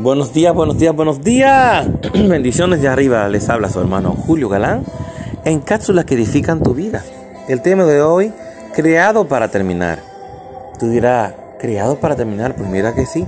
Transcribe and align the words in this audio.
Buenos 0.00 0.32
días, 0.32 0.54
buenos 0.54 0.78
días, 0.78 0.94
buenos 0.94 1.24
días. 1.24 1.88
Bendiciones 2.14 2.80
de 2.80 2.86
arriba. 2.86 3.28
Les 3.28 3.48
habla 3.48 3.68
su 3.68 3.80
hermano 3.80 4.12
Julio 4.12 4.48
Galán 4.48 4.84
en 5.44 5.58
cápsulas 5.58 6.04
que 6.04 6.14
edifican 6.14 6.62
tu 6.62 6.72
vida. 6.72 7.04
El 7.48 7.62
tema 7.62 7.84
de 7.84 8.00
hoy, 8.00 8.32
creado 8.76 9.26
para 9.26 9.48
terminar. 9.48 9.98
Tú 10.78 10.88
dirás, 10.88 11.34
¿creado 11.58 11.96
para 11.96 12.14
terminar? 12.14 12.54
Pues 12.54 12.68
mira 12.70 12.94
que 12.94 13.06
sí. 13.06 13.26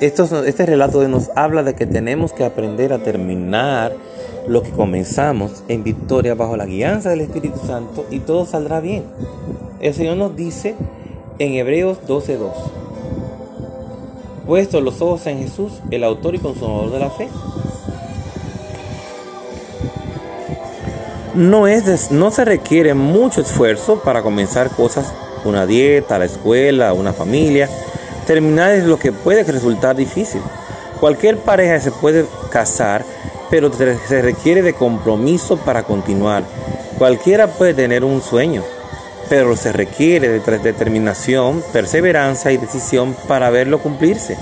Este 0.00 0.66
relato 0.66 1.06
nos 1.06 1.30
habla 1.36 1.62
de 1.62 1.74
que 1.74 1.86
tenemos 1.86 2.32
que 2.32 2.44
aprender 2.44 2.92
a 2.92 3.04
terminar 3.04 3.92
lo 4.48 4.60
que 4.64 4.70
comenzamos 4.70 5.62
en 5.68 5.84
victoria 5.84 6.34
bajo 6.34 6.56
la 6.56 6.66
guianza 6.66 7.10
del 7.10 7.20
Espíritu 7.20 7.60
Santo 7.64 8.06
y 8.10 8.18
todo 8.18 8.44
saldrá 8.44 8.80
bien. 8.80 9.04
El 9.80 9.94
Señor 9.94 10.16
nos 10.16 10.34
dice 10.34 10.74
en 11.38 11.52
Hebreos 11.52 11.98
12:2 12.08 12.83
puesto 14.46 14.80
los 14.80 15.00
ojos 15.00 15.26
en 15.26 15.38
Jesús, 15.38 15.72
el 15.90 16.04
autor 16.04 16.34
y 16.34 16.38
consumador 16.38 16.90
de 16.90 16.98
la 16.98 17.10
fe. 17.10 17.28
No, 21.34 21.66
es 21.66 22.12
no 22.12 22.30
se 22.30 22.44
requiere 22.44 22.94
mucho 22.94 23.40
esfuerzo 23.40 24.00
para 24.00 24.22
comenzar 24.22 24.70
cosas, 24.70 25.12
una 25.44 25.66
dieta, 25.66 26.18
la 26.18 26.26
escuela, 26.26 26.92
una 26.92 27.12
familia. 27.12 27.68
Terminar 28.26 28.72
es 28.72 28.84
lo 28.84 28.98
que 28.98 29.12
puede 29.12 29.42
resultar 29.42 29.96
difícil. 29.96 30.40
Cualquier 31.00 31.38
pareja 31.38 31.80
se 31.80 31.90
puede 31.90 32.24
casar, 32.50 33.04
pero 33.50 33.72
se 33.72 34.22
requiere 34.22 34.62
de 34.62 34.74
compromiso 34.74 35.56
para 35.56 35.82
continuar. 35.82 36.44
Cualquiera 36.98 37.48
puede 37.48 37.74
tener 37.74 38.04
un 38.04 38.22
sueño, 38.22 38.62
pero 39.28 39.56
se 39.56 39.72
requiere 39.72 40.28
de 40.28 40.58
determinación, 40.58 41.62
perseverancia 41.72 42.52
y 42.52 42.56
decisión 42.56 43.16
para 43.28 43.50
verlo 43.50 43.80
cumplirse. 43.80 44.36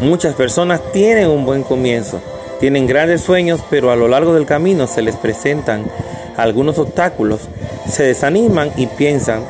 Muchas 0.00 0.34
personas 0.34 0.80
tienen 0.92 1.28
un 1.28 1.44
buen 1.44 1.62
comienzo, 1.62 2.20
tienen 2.60 2.86
grandes 2.86 3.22
sueños, 3.22 3.60
pero 3.70 3.90
a 3.90 3.96
lo 3.96 4.08
largo 4.08 4.34
del 4.34 4.46
camino 4.46 4.86
se 4.86 5.02
les 5.02 5.16
presentan 5.16 5.84
algunos 6.36 6.78
obstáculos, 6.78 7.42
se 7.88 8.04
desaniman 8.04 8.70
y 8.76 8.86
piensan, 8.86 9.44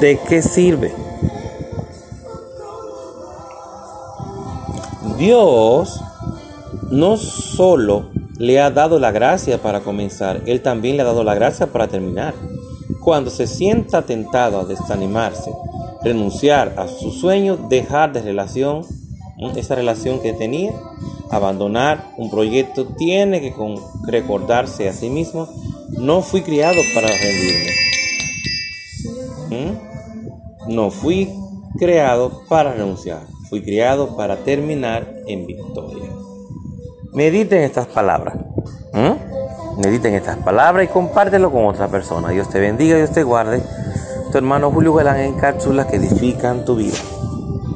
¿de 0.00 0.18
qué 0.28 0.42
sirve? 0.42 0.92
Dios 5.16 6.00
no 6.90 7.16
solo 7.16 8.06
le 8.38 8.60
ha 8.60 8.70
dado 8.70 9.00
la 9.00 9.10
gracia 9.10 9.58
para 9.58 9.80
comenzar, 9.80 10.42
Él 10.46 10.62
también 10.62 10.96
le 10.96 11.02
ha 11.02 11.06
dado 11.06 11.24
la 11.24 11.34
gracia 11.34 11.66
para 11.66 11.88
terminar. 11.88 12.34
Cuando 13.08 13.30
se 13.30 13.46
sienta 13.46 14.02
tentado 14.02 14.60
a 14.60 14.64
desanimarse, 14.66 15.50
renunciar 16.02 16.74
a 16.76 16.88
su 16.88 17.10
sueño, 17.10 17.56
dejar 17.56 18.12
de 18.12 18.20
relación, 18.20 18.84
esa 19.56 19.74
relación 19.74 20.20
que 20.20 20.34
tenía, 20.34 20.74
abandonar 21.30 22.12
un 22.18 22.30
proyecto, 22.30 22.84
tiene 22.84 23.40
que 23.40 23.54
recordarse 24.06 24.90
a 24.90 24.92
sí 24.92 25.08
mismo, 25.08 25.48
no 25.88 26.20
fui 26.20 26.42
criado 26.42 26.76
para 26.94 27.08
rendirme. 27.08 27.70
No 30.68 30.90
fui 30.90 31.30
creado 31.78 32.42
para 32.46 32.74
renunciar, 32.74 33.22
fui 33.48 33.62
criado 33.62 34.16
para 34.18 34.36
terminar 34.44 35.14
en 35.26 35.46
victoria. 35.46 36.12
Mediten 37.14 37.62
estas 37.62 37.86
palabras. 37.86 38.36
Mediten 39.78 40.14
estas 40.14 40.36
palabras 40.38 40.86
y 40.86 40.88
compártelo 40.88 41.52
con 41.52 41.66
otra 41.66 41.86
persona. 41.86 42.30
Dios 42.30 42.48
te 42.48 42.58
bendiga, 42.58 42.96
Dios 42.96 43.12
te 43.12 43.22
guarde. 43.22 43.62
Tu 44.32 44.36
hermano 44.36 44.72
Julio 44.72 44.92
Galán 44.92 45.20
en 45.20 45.34
cápsulas 45.34 45.86
que 45.86 45.96
edifican 45.96 46.64
tu 46.64 46.74
vida. 46.74 46.98